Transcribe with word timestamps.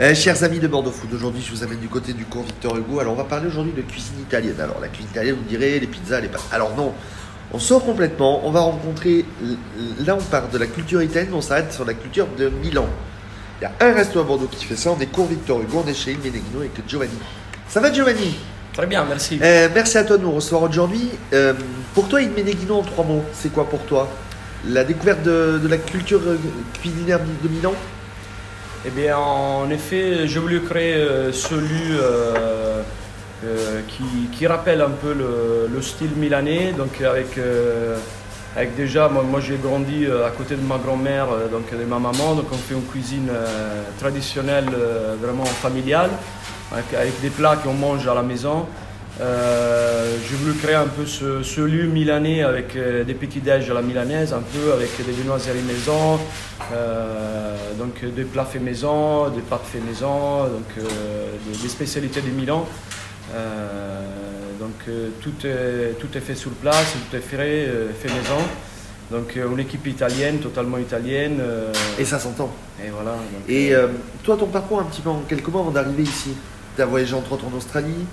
Euh, 0.00 0.14
chers 0.14 0.42
amis 0.42 0.58
de 0.58 0.68
Bordeaux 0.68 0.90
Food, 0.90 1.12
aujourd'hui 1.12 1.42
je 1.46 1.54
vous 1.54 1.62
amène 1.62 1.78
du 1.78 1.88
côté 1.88 2.14
du 2.14 2.24
cours 2.24 2.44
Victor 2.44 2.78
Hugo. 2.78 3.00
Alors 3.00 3.12
on 3.12 3.16
va 3.16 3.24
parler 3.24 3.48
aujourd'hui 3.48 3.74
de 3.76 3.82
cuisine 3.82 4.20
italienne. 4.20 4.58
Alors 4.58 4.80
la 4.80 4.88
cuisine 4.88 5.10
italienne, 5.10 5.34
vous 5.34 5.46
direz, 5.46 5.78
les 5.78 5.86
pizzas, 5.86 6.18
les 6.20 6.28
pâtes. 6.28 6.40
Alors 6.50 6.74
non, 6.74 6.94
on 7.52 7.58
sort 7.58 7.84
complètement. 7.84 8.46
On 8.46 8.50
va 8.50 8.60
rencontrer. 8.60 9.26
Là 10.06 10.16
on 10.16 10.22
part 10.22 10.48
de 10.48 10.56
la 10.56 10.66
culture 10.66 11.02
italienne, 11.02 11.34
on 11.34 11.42
s'arrête 11.42 11.74
sur 11.74 11.84
la 11.84 11.92
culture 11.92 12.26
de 12.38 12.48
Milan. 12.48 12.86
Il 13.60 13.64
y 13.64 13.66
a 13.66 13.72
un 13.86 13.92
resto 13.92 14.18
à 14.18 14.22
Bordeaux 14.22 14.48
qui 14.50 14.64
fait 14.64 14.76
ça. 14.76 14.90
On 14.90 14.98
est 14.98 15.06
cours 15.06 15.26
Victor 15.26 15.60
Hugo, 15.60 15.82
on 15.84 15.88
est 15.88 15.92
chez 15.94 16.12
Il 16.12 16.18
Meneghino 16.20 16.60
avec 16.60 16.72
Giovanni. 16.88 17.12
Ça 17.68 17.80
va 17.80 17.92
Giovanni? 17.92 18.34
Très 18.72 18.86
bien, 18.86 19.04
merci. 19.04 19.38
Euh, 19.42 19.68
merci 19.74 19.98
à 19.98 20.04
toi 20.04 20.16
de 20.16 20.22
nous 20.22 20.32
recevoir 20.32 20.62
aujourd'hui. 20.62 21.10
Euh, 21.34 21.52
pour 21.92 22.08
toi, 22.08 22.22
Il 22.22 22.30
Meneghino 22.30 22.76
en 22.76 22.82
trois 22.82 23.04
mots, 23.04 23.24
c'est 23.34 23.52
quoi 23.52 23.68
pour 23.68 23.80
toi? 23.80 24.08
La 24.66 24.84
découverte 24.84 25.22
de, 25.22 25.60
de 25.62 25.68
la 25.68 25.76
culture 25.76 26.22
euh, 26.24 26.38
culinaire 26.80 27.20
de 27.20 27.48
Milan? 27.48 27.74
Eh 28.84 28.90
bien, 28.90 29.16
en 29.16 29.70
effet, 29.70 30.26
j'ai 30.26 30.40
voulu 30.40 30.60
créer 30.60 30.94
euh, 30.94 31.32
ce 31.32 31.54
lieu 31.54 32.00
euh, 32.00 32.82
euh, 33.44 33.80
qui, 33.86 34.44
rappelle 34.44 34.80
un 34.80 34.90
peu 34.90 35.12
le, 35.14 35.70
le 35.72 35.82
style 35.82 36.10
milanais. 36.16 36.72
Donc, 36.76 37.00
avec, 37.00 37.38
avec 38.56 38.74
déjà, 38.74 39.08
moi, 39.08 39.40
j'ai 39.40 39.56
grandi 39.56 40.06
à 40.06 40.30
côté 40.30 40.56
de 40.56 40.62
ma 40.62 40.78
grand-mère, 40.78 41.28
donc 41.52 41.70
de 41.70 41.84
ma 41.84 42.00
maman. 42.00 42.34
Donc, 42.34 42.46
on 42.50 42.56
fait 42.56 42.74
une 42.74 42.84
cuisine 42.84 43.30
traditionnelle, 44.00 44.66
vraiment 45.22 45.44
familiale, 45.44 46.10
avec, 46.72 46.92
avec 46.92 47.20
des 47.20 47.30
plats 47.30 47.54
qu'on 47.54 47.74
mange 47.74 48.08
à 48.08 48.14
la 48.14 48.24
maison. 48.24 48.66
Euh, 49.20 50.16
j'ai 50.26 50.36
voulu 50.36 50.54
créer 50.54 50.74
un 50.74 50.86
peu 50.86 51.04
ce, 51.04 51.42
ce 51.42 51.60
lieu 51.60 51.84
milanais 51.84 52.42
avec 52.42 52.74
euh, 52.76 53.04
des 53.04 53.12
petits 53.14 53.40
déj 53.40 53.70
à 53.70 53.74
la 53.74 53.82
milanaise, 53.82 54.32
un 54.32 54.40
peu 54.40 54.72
avec 54.72 54.96
des 55.04 55.12
viennoiseries 55.12 55.62
maison, 55.62 56.18
euh, 56.72 57.56
donc 57.78 58.02
des 58.04 58.24
plats 58.24 58.46
faits 58.46 58.62
maison, 58.62 59.28
des 59.28 59.42
pâtes 59.42 59.66
faits 59.70 59.84
maison, 59.84 60.44
donc 60.44 60.64
euh, 60.78 60.82
des, 61.46 61.58
des 61.58 61.68
spécialités 61.68 62.22
de 62.22 62.30
Milan. 62.30 62.66
Donc 64.58 64.84
tout, 65.20 65.46
est, 65.46 65.98
tout 65.98 66.16
est 66.16 66.20
fait 66.20 66.34
sur 66.34 66.50
place, 66.50 66.92
tout 66.92 67.16
est 67.16 67.20
fait, 67.20 67.68
fait 67.98 68.08
maison. 68.08 68.38
Donc 69.10 69.36
une 69.36 69.58
équipe 69.58 69.86
italienne, 69.86 70.38
totalement 70.38 70.78
italienne. 70.78 71.40
Et 71.98 72.04
ça 72.04 72.18
s'entend. 72.18 72.50
et 72.84 72.90
voilà. 72.90 73.12
donc, 73.12 73.48
Et 73.48 73.72
toi, 74.22 74.36
ton 74.36 74.46
parcours 74.46 74.80
un 74.80 74.84
petit 74.84 75.00
peu 75.00 75.10
en 75.10 75.22
quelques 75.28 75.48
mots 75.48 75.60
avant 75.60 75.70
d'arriver 75.70 76.02
ici? 76.02 76.34
Tu 76.76 76.82
as 76.82 76.86
voyagé 76.86 77.14
entre 77.14 77.32
autres 77.32 77.46
en 77.52 77.56
Australie, 77.56 78.04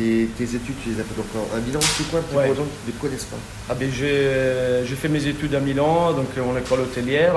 tes, 0.00 0.26
tes 0.46 0.54
études, 0.56 0.74
tu 0.82 0.90
les 0.90 1.00
as 1.00 1.04
fait 1.04 1.14
donc 1.16 1.26
à 1.54 1.60
Milan, 1.60 1.80
c'est 1.82 2.10
quoi 2.10 2.20
pour 2.20 2.40
les 2.40 2.54
gens 2.54 2.64
qui 2.86 2.92
ne 2.92 2.98
connaissent 3.00 3.24
pas? 3.24 3.36
Ah 3.68 3.74
ben, 3.74 3.90
j'ai, 3.92 4.84
j'ai 4.86 4.94
fait 4.96 5.08
mes 5.08 5.26
études 5.26 5.54
à 5.54 5.60
Milan, 5.60 6.12
donc 6.12 6.28
en 6.38 6.56
école 6.56 6.80
hôtelière. 6.80 7.34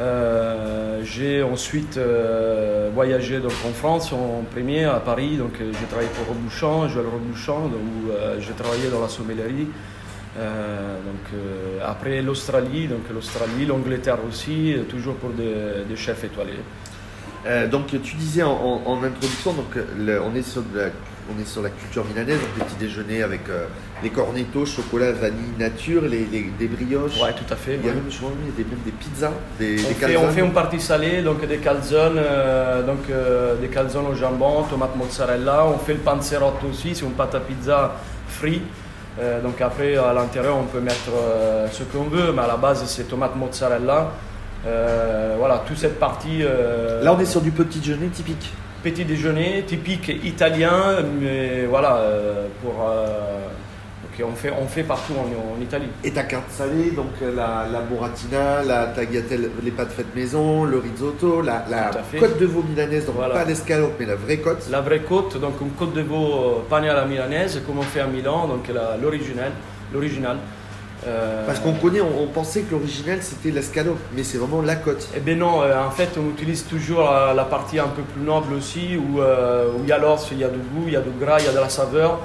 Euh, 0.00 1.02
j'ai 1.04 1.42
ensuite 1.42 1.98
euh, 1.98 2.88
voyagé 2.94 3.40
donc, 3.40 3.52
en 3.68 3.72
France 3.74 4.10
en 4.12 4.42
premier 4.50 4.84
à 4.84 5.00
Paris. 5.00 5.36
Donc, 5.36 5.52
euh, 5.60 5.70
j'ai 5.78 5.86
travaillé 5.86 6.08
pour 6.16 6.34
Robouchan, 6.34 6.88
Joël 6.88 7.06
Robouchan, 7.12 7.68
donc, 7.68 7.72
où 7.74 8.10
euh, 8.10 8.36
j'ai 8.40 8.52
travaillé 8.54 8.88
dans 8.90 9.02
la 9.02 9.08
sommellerie. 9.08 9.68
Donc, 10.34 11.24
après 11.84 12.22
l'Australie, 12.22 12.86
donc 12.88 13.00
l'Australie, 13.12 13.66
l'Angleterre 13.66 14.16
aussi, 14.26 14.74
toujours 14.88 15.16
pour 15.16 15.28
des, 15.28 15.84
des 15.86 15.96
chefs 15.96 16.24
étoilés. 16.24 16.62
Donc 17.70 17.88
tu 18.02 18.14
disais 18.16 18.42
en, 18.42 18.52
en- 18.52 18.82
en 18.86 19.02
introduction, 19.04 19.52
donc, 19.52 19.72
le- 19.98 20.22
on, 20.22 20.34
est 20.34 20.40
sur 20.40 20.62
de 20.62 20.78
la, 20.78 20.84
on 21.30 21.40
est 21.40 21.46
sur 21.46 21.62
la 21.62 21.70
culture 21.70 22.04
milanaise, 22.04 22.38
donc 22.40 22.66
petit 22.66 22.76
déjeuner 22.76 23.22
avec 23.22 23.48
euh, 23.48 23.66
les 24.02 24.10
cornettos, 24.10 24.66
chocolat, 24.66 25.12
vanille, 25.12 25.52
nature, 25.58 26.02
les, 26.02 26.26
les- 26.26 26.50
des 26.58 26.66
brioches. 26.68 27.20
Ouais, 27.22 27.32
tout 27.32 27.50
à 27.52 27.56
fait. 27.56 27.76
Il 27.76 27.86
y 27.86 27.88
a 27.88 27.92
ouais. 27.92 27.94
même, 27.94 28.10
je 28.10 28.18
crois, 28.18 28.30
il 28.42 28.48
y 28.48 28.52
a 28.52 28.56
des, 28.56 28.64
même 28.64 28.82
des 28.84 28.90
pizzas, 28.90 29.30
des, 29.58 29.72
On 29.72 29.88
des 29.88 29.94
fait, 29.94 29.94
calzones. 29.94 30.24
on 30.24 30.32
fait 30.32 30.40
une 30.40 30.52
partie 30.52 30.80
salée, 30.80 31.22
donc 31.22 31.46
des 31.46 31.58
calzones, 31.58 32.18
euh, 32.18 32.82
donc 32.82 33.08
euh, 33.10 33.54
des 33.60 33.68
calzones 33.68 34.06
au 34.06 34.14
jambon, 34.14 34.64
tomate 34.64 34.96
mozzarella. 34.96 35.64
On 35.66 35.78
fait 35.78 35.94
le 35.94 36.00
panzerotto 36.00 36.66
aussi, 36.70 36.94
c'est 36.94 37.04
une 37.04 37.12
pâte 37.12 37.34
à 37.36 37.40
pizza 37.40 37.94
free. 38.28 38.62
Euh, 39.20 39.40
donc 39.42 39.60
après, 39.60 39.96
à 39.96 40.12
l'intérieur, 40.12 40.56
on 40.56 40.64
peut 40.64 40.80
mettre 40.80 41.10
ce 41.70 41.82
qu'on 41.84 42.04
veut, 42.04 42.32
mais 42.32 42.42
à 42.42 42.46
la 42.48 42.56
base, 42.56 42.82
c'est 42.86 43.04
tomate 43.08 43.36
mozzarella. 43.36 44.10
Voilà, 45.38 45.62
toute 45.66 45.78
cette 45.78 45.98
partie. 45.98 46.38
Là, 47.02 47.12
on 47.14 47.20
est 47.20 47.24
sur 47.26 47.40
du 47.40 47.50
petit 47.52 47.78
déjeuner 47.78 48.08
typique. 48.08 48.52
Petit 48.82 49.04
déjeuner 49.04 49.62
typique 49.66 50.08
italien, 50.24 51.02
mais 51.20 51.66
voilà, 51.66 51.96
euh, 51.98 52.46
pour. 52.62 52.88
euh, 52.88 53.46
on, 54.24 54.34
fait, 54.34 54.52
on 54.60 54.66
fait 54.66 54.82
partout 54.82 55.14
en, 55.14 55.22
en 55.56 55.60
Italie. 55.62 55.86
Et 56.04 56.10
ta 56.10 56.24
carte 56.24 56.50
salée, 56.50 56.90
donc 56.90 57.06
euh, 57.22 57.34
la, 57.34 57.66
la 57.72 57.82
la 58.64 58.86
tagliatelle, 58.88 59.50
les 59.62 59.70
pâtes 59.70 59.90
faites 59.92 60.14
maison, 60.14 60.64
le 60.64 60.78
risotto, 60.78 61.42
la, 61.42 61.64
côte 62.18 62.38
de 62.38 62.46
veau 62.46 62.62
milanaise, 62.68 63.06
donc 63.06 63.16
Voilà. 63.16 63.34
pas 63.34 63.44
l'escalope, 63.44 63.94
mais 63.98 64.06
la 64.06 64.16
vraie 64.16 64.38
côte. 64.38 64.68
La 64.70 64.80
vraie 64.80 65.00
côte, 65.00 65.40
donc 65.40 65.54
une 65.60 65.70
côte 65.70 65.94
de 65.94 66.02
veau 66.02 66.62
panée 66.68 66.88
à 66.88 66.94
la 66.94 67.04
milanaise, 67.04 67.62
comme 67.66 67.78
on 67.78 67.82
fait 67.82 68.00
à 68.00 68.06
Milan, 68.06 68.48
donc 68.48 68.68
l'original. 69.00 69.52
l'original. 69.92 70.36
Euh, 71.06 71.44
Parce 71.46 71.58
qu'on 71.58 71.72
connaît, 71.72 72.00
on, 72.00 72.22
on 72.22 72.26
pensait 72.28 72.60
que 72.62 72.72
l'original 72.72 73.18
c'était 73.22 73.50
l'escalope, 73.50 73.98
mais 74.14 74.22
c'est 74.22 74.38
vraiment 74.38 74.62
la 74.62 74.76
côte. 74.76 75.08
Eh 75.16 75.20
bien 75.20 75.34
non, 75.34 75.62
euh, 75.62 75.74
en 75.84 75.90
fait 75.90 76.10
on 76.16 76.30
utilise 76.30 76.64
toujours 76.64 77.02
la, 77.02 77.34
la 77.34 77.44
partie 77.44 77.78
un 77.80 77.88
peu 77.88 78.02
plus 78.02 78.22
noble 78.22 78.54
aussi, 78.54 78.96
où, 78.96 79.20
euh, 79.20 79.72
il 79.82 79.88
y 79.88 79.92
a 79.92 79.98
l'os, 79.98 80.28
il 80.30 80.38
y 80.38 80.44
a 80.44 80.48
du 80.48 80.58
goût, 80.58 80.84
il 80.86 80.92
y 80.92 80.96
a 80.96 81.00
du 81.00 81.10
gras, 81.20 81.38
il 81.40 81.46
y 81.46 81.48
a 81.48 81.52
de 81.52 81.58
la 81.58 81.68
saveur. 81.68 82.20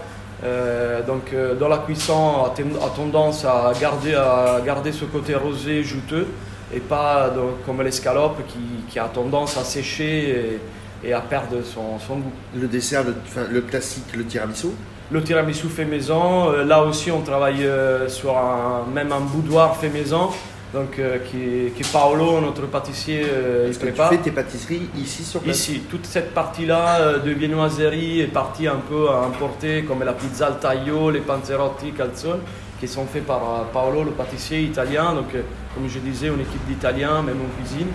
Donc 1.08 1.34
dans 1.60 1.68
la 1.68 1.80
cuisson, 1.80 2.44
a, 2.46 2.52
ten- 2.56 2.76
a 2.86 2.90
tendance 2.96 3.44
à 3.44 3.72
garder, 3.82 4.14
à 4.14 4.62
garder 4.64 4.92
ce 4.92 5.06
côté 5.06 5.34
rosé, 5.34 5.82
juteux, 5.84 6.28
et 6.72 6.80
pas 6.80 7.32
donc, 7.32 7.66
comme 7.66 7.82
l'escalope 7.82 8.38
qui, 8.48 8.60
qui 8.88 9.00
a 9.00 9.06
tendance 9.06 9.58
à 9.58 9.64
sécher 9.64 10.60
et, 11.04 11.08
et 11.10 11.14
à 11.14 11.22
perdre 11.22 11.64
son, 11.64 11.98
son 12.06 12.18
goût. 12.18 12.32
Le 12.56 12.68
dessert, 12.68 13.04
le, 13.04 13.16
enfin, 13.26 13.48
le 13.52 13.62
classique, 13.62 14.16
le 14.16 14.26
tiramisu. 14.26 14.68
Le 15.10 15.24
tiramisu 15.24 15.68
fait 15.68 15.86
maison. 15.86 16.52
Euh, 16.52 16.66
là 16.66 16.84
aussi, 16.84 17.12
on 17.12 17.22
travaille 17.22 17.64
euh, 17.66 18.10
sur 18.10 18.38
un, 18.38 18.86
même 18.94 19.12
un 19.14 19.22
boudoir 19.22 19.78
fait 19.78 19.90
maison. 19.90 20.30
Donc, 20.74 21.00
euh, 21.00 21.20
qui, 21.20 21.72
qui 21.72 21.90
Paolo, 21.90 22.42
notre 22.42 22.64
pâtissier, 22.64 23.24
euh, 23.24 23.70
il 23.72 23.78
que 23.78 23.86
tu 23.86 24.02
fais 24.10 24.18
tes 24.18 24.32
pâtisseries 24.32 24.90
ici 24.98 25.24
sur 25.24 25.40
place. 25.40 25.56
Ici, 25.58 25.84
toute 25.90 26.06
cette 26.06 26.34
partie-là 26.34 27.20
de 27.20 27.32
viennoiserie 27.32 28.20
est 28.20 28.28
partie 28.28 28.68
un 28.68 28.82
peu 28.90 29.10
à 29.10 29.20
importer, 29.20 29.84
comme 29.84 30.04
la 30.04 30.12
pizza 30.12 30.48
al 30.48 30.60
taglio, 30.60 31.10
les 31.10 31.22
panzerotti, 31.22 31.94
calzone, 31.94 32.42
qui 32.82 32.88
sont 32.90 33.06
faits 33.06 33.26
par 33.26 33.68
Paolo, 33.72 34.04
le 34.04 34.12
pâtissier 34.12 34.60
italien. 34.60 35.14
Donc, 35.14 35.32
comme 35.74 35.88
je 35.88 36.00
disais, 36.00 36.28
une 36.28 36.42
équipe 36.42 36.66
d'Italiens, 36.68 37.22
même 37.22 37.38
en 37.38 37.62
cuisine. 37.62 37.88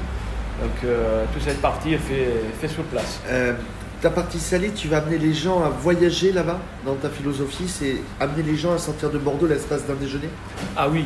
Donc, 0.62 0.90
toute 1.34 1.42
cette 1.42 1.60
partie 1.60 1.92
est 1.92 1.98
faite 1.98 2.54
fait 2.58 2.68
sur 2.68 2.84
place. 2.84 3.20
Ta 4.02 4.10
partie 4.10 4.40
salée, 4.40 4.70
tu 4.70 4.88
vas 4.88 4.96
amener 4.96 5.16
les 5.16 5.32
gens 5.32 5.62
à 5.62 5.68
voyager 5.68 6.32
là-bas 6.32 6.58
dans 6.84 6.96
ta 6.96 7.08
philosophie, 7.08 7.68
c'est 7.68 7.98
amener 8.18 8.42
les 8.42 8.56
gens 8.56 8.72
à 8.72 8.78
sortir 8.78 9.10
de 9.10 9.18
Bordeaux 9.18 9.46
l'espace 9.46 9.86
d'un 9.86 9.94
déjeuner? 9.94 10.28
Ah 10.76 10.88
oui, 10.88 11.04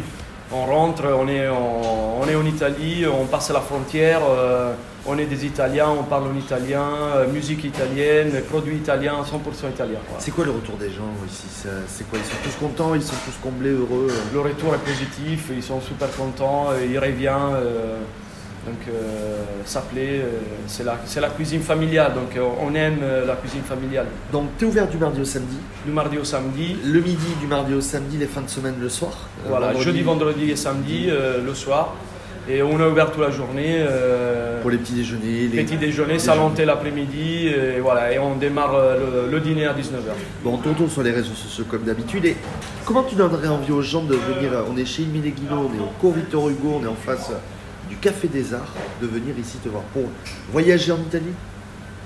on 0.50 0.64
rentre, 0.64 1.04
on 1.04 1.28
est 1.28 1.46
en, 1.46 2.22
on 2.22 2.26
est 2.26 2.34
en 2.34 2.46
Italie, 2.46 3.04
on 3.06 3.26
passe 3.26 3.50
la 3.50 3.60
frontière, 3.60 4.20
euh, 4.26 4.72
on 5.04 5.18
est 5.18 5.26
des 5.26 5.44
Italiens, 5.44 5.90
on 5.90 6.04
parle 6.04 6.28
en 6.28 6.38
italien, 6.38 6.86
euh, 7.16 7.30
musique 7.30 7.64
italienne, 7.64 8.32
produits 8.48 8.76
italiens, 8.76 9.16
100% 9.22 9.68
italien. 9.68 9.98
voilà. 10.08 10.18
C'est 10.18 10.30
quoi 10.30 10.46
le 10.46 10.52
retour 10.52 10.76
des 10.78 10.88
gens 10.88 11.12
ici? 11.28 11.48
C'est 11.88 12.08
quoi? 12.08 12.18
Ils 12.18 12.24
sont 12.24 12.42
tous 12.44 12.64
contents, 12.64 12.94
ils 12.94 13.02
sont 13.02 13.16
tous 13.26 13.36
comblés, 13.46 13.72
heureux? 13.72 14.08
Le 14.32 14.40
retour 14.40 14.74
est 14.74 14.78
positif, 14.90 15.50
ils 15.54 15.62
sont 15.62 15.82
super 15.82 16.10
contents, 16.16 16.68
euh, 16.70 16.86
ils 16.90 16.98
reviennent. 16.98 17.56
Donc 18.66 18.88
euh, 18.88 19.44
ça 19.64 19.80
plaît, 19.80 20.20
euh, 20.20 20.40
c'est 20.66 20.82
la, 20.84 20.98
c'est 21.06 21.20
la 21.20 21.28
cuisine 21.28 21.60
familiale, 21.60 22.14
donc 22.14 22.36
euh, 22.36 22.42
on 22.60 22.74
aime 22.74 22.98
euh, 23.00 23.24
la 23.24 23.36
cuisine 23.36 23.62
familiale. 23.62 24.06
Donc 24.32 24.48
tu 24.58 24.64
es 24.64 24.68
ouvert 24.68 24.88
du 24.88 24.98
mardi 24.98 25.20
au 25.20 25.24
samedi, 25.24 25.56
Du 25.84 25.92
mardi 25.92 26.18
au 26.18 26.24
samedi, 26.24 26.76
le 26.84 27.00
midi 27.00 27.28
du 27.40 27.46
mardi 27.46 27.74
au 27.74 27.80
samedi, 27.80 28.16
les 28.16 28.26
fins 28.26 28.40
de 28.40 28.50
semaine 28.50 28.74
le 28.80 28.88
soir. 28.88 29.12
Euh, 29.44 29.50
voilà, 29.50 29.66
vendredi, 29.68 29.84
jeudi, 29.84 30.02
vendredi 30.02 30.50
et 30.50 30.56
samedi, 30.56 31.08
le 31.44 31.54
soir. 31.54 31.94
Et 32.48 32.62
on 32.62 32.78
est 32.78 32.86
ouvert 32.86 33.10
toute 33.10 33.22
la 33.22 33.30
journée. 33.30 33.84
Pour 34.62 34.70
les 34.70 34.78
petits 34.78 34.94
déjeuners. 34.94 35.48
Les... 35.48 35.64
Petit 35.64 35.76
déjeuner, 35.76 36.18
salon 36.18 36.50
thé 36.50 36.64
l'après-midi, 36.64 37.48
et 37.48 37.80
voilà, 37.80 38.12
et 38.12 38.18
on 38.18 38.36
démarre 38.36 38.76
le, 38.76 39.30
le 39.30 39.40
dîner 39.40 39.66
à 39.66 39.72
19h. 39.74 40.12
Bon, 40.44 40.54
on 40.64 40.68
retrouve 40.68 40.90
sur 40.90 41.02
les 41.02 41.10
réseaux 41.12 41.34
sociaux 41.34 41.64
comme 41.68 41.82
d'habitude. 41.82 42.24
Et 42.24 42.36
comment 42.84 43.02
tu 43.02 43.14
donnerais 43.16 43.48
envie 43.48 43.72
aux 43.72 43.82
gens 43.82 44.02
de 44.04 44.14
venir 44.14 44.50
On 44.72 44.76
est 44.76 44.84
chez 44.84 45.04
Mineghino, 45.04 45.70
on 45.70 45.76
est 45.76 45.80
au 45.80 45.90
cours 46.00 46.14
Victor 46.14 46.48
Hugo, 46.48 46.80
on 46.80 46.84
est 46.84 46.88
en 46.88 46.94
face 46.94 47.32
du 47.88 47.96
Café 47.96 48.28
des 48.28 48.52
Arts, 48.54 48.72
de 49.00 49.06
venir 49.06 49.38
ici 49.38 49.58
te 49.58 49.68
voir 49.68 49.82
pour 49.92 50.04
voyager 50.52 50.92
en 50.92 50.98
Italie 50.98 51.32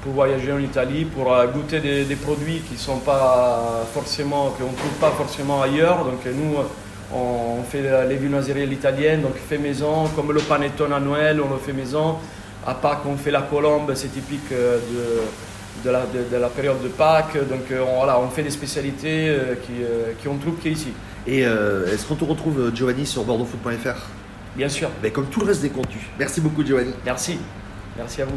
Pour 0.03 0.13
voyager 0.15 0.53
en 0.53 0.59
Italie, 0.59 1.05
pour 1.05 1.33
euh, 1.33 1.47
goûter 1.47 1.81
des, 1.81 2.05
des 2.05 2.17
produits 2.17 2.61
qui 2.69 2.77
sont 2.77 2.99
pas 2.99 3.85
forcément, 3.93 4.51
qu'on 4.51 4.71
ne 4.71 4.77
trouve 4.77 4.99
pas 5.01 5.11
forcément 5.11 5.63
ailleurs. 5.63 6.05
Donc 6.05 6.21
euh, 6.27 6.33
nous, 6.35 6.57
euh, 6.57 6.65
on 7.15 7.63
fait 7.65 7.83
les 8.09 8.17
viennoiseries 8.17 8.63
à 8.63 8.67
l'italienne, 8.67 9.23
donc 9.23 9.35
fait 9.37 9.59
maison, 9.59 10.07
comme 10.15 10.33
le 10.33 10.41
panettone 10.41 10.93
à 10.93 11.01
Noël, 11.01 11.41
on 11.41 11.51
le 11.53 11.59
fait 11.59 11.73
maison. 11.73 12.17
À 12.67 12.75
Pâques, 12.75 13.05
on 13.07 13.17
fait 13.17 13.31
la 13.31 13.43
colombe, 13.43 13.93
c'est 13.95 14.09
typique 14.13 14.51
de, 14.51 15.83
de, 15.85 15.91
la, 15.91 16.01
de- 16.07 16.29
de 16.31 16.37
la 16.37 16.49
période 16.49 16.81
de 16.83 16.89
Pâques. 16.89 17.35
Donc 17.49 17.65
on, 17.73 17.97
voilà, 17.97 18.21
on 18.21 18.29
fait 18.29 18.43
des 18.43 18.51
spécialités 18.51 19.35
qui, 19.65 19.73
qui 20.21 20.29
on 20.29 20.37
trouve 20.37 20.57
qu'ici. 20.57 20.93
Et 21.27 21.45
euh, 21.45 21.87
est-ce 21.93 22.07
qu'on 22.07 22.15
te 22.17 22.25
retrouve, 22.25 22.71
Giovanni, 22.75 23.07
sur 23.07 23.25
bordeauxfoot.fr 23.25 23.99
Bien 24.57 24.69
sûr. 24.69 24.91
Ben, 25.03 25.11
Comme 25.13 25.27
tout 25.27 25.41
le 25.41 25.47
reste 25.47 25.63
des 25.63 25.71
contenus. 25.71 26.03
Merci 26.19 26.41
beaucoup, 26.41 26.65
Giovanni. 26.65 26.93
Merci. 27.05 27.39
Merci 27.97 28.23
à 28.23 28.25
vous. 28.25 28.29